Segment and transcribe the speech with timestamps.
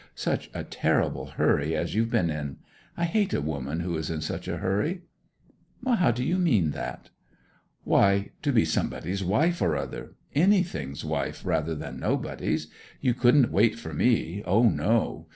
[0.15, 2.57] Such a terrible hurry as you've been in.
[2.97, 5.03] I hate a woman who is in such a hurry.'
[5.85, 7.11] 'How do you mean that?'
[7.83, 12.65] 'Why to be somebody's wife or other anything's wife rather than nobody's.
[12.99, 15.27] You couldn't wait for me, O, no.